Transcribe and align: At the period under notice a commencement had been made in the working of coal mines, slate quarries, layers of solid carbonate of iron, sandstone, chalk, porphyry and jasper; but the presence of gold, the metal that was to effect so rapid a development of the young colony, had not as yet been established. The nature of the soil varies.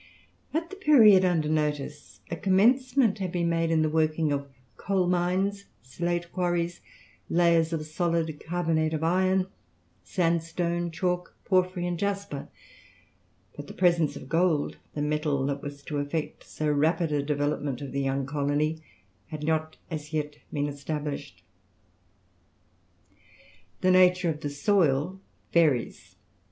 At 0.51 0.71
the 0.71 0.77
period 0.77 1.23
under 1.23 1.47
notice 1.47 2.21
a 2.31 2.35
commencement 2.35 3.19
had 3.19 3.31
been 3.31 3.49
made 3.49 3.69
in 3.69 3.83
the 3.83 3.87
working 3.89 4.31
of 4.31 4.47
coal 4.75 5.05
mines, 5.05 5.65
slate 5.83 6.31
quarries, 6.31 6.81
layers 7.29 7.71
of 7.71 7.85
solid 7.85 8.43
carbonate 8.43 8.95
of 8.95 9.03
iron, 9.03 9.45
sandstone, 10.03 10.89
chalk, 10.89 11.35
porphyry 11.45 11.85
and 11.85 11.99
jasper; 11.99 12.47
but 13.55 13.67
the 13.67 13.75
presence 13.75 14.15
of 14.15 14.27
gold, 14.27 14.77
the 14.95 15.03
metal 15.03 15.45
that 15.45 15.61
was 15.61 15.83
to 15.83 15.99
effect 15.99 16.45
so 16.49 16.67
rapid 16.71 17.11
a 17.11 17.21
development 17.21 17.79
of 17.79 17.91
the 17.91 18.01
young 18.01 18.25
colony, 18.25 18.79
had 19.27 19.43
not 19.43 19.77
as 19.91 20.11
yet 20.11 20.37
been 20.51 20.65
established. 20.67 21.43
The 23.81 23.91
nature 23.91 24.31
of 24.31 24.39
the 24.41 24.49
soil 24.49 25.19
varies. 25.53 26.15